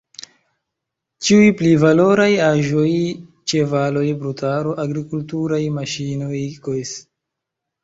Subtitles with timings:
[1.27, 2.87] Ĉiuj pli valoraj aĵoj,
[3.53, 6.99] ĉevaloj, brutaro, agrikulturaj maŝinoj ks.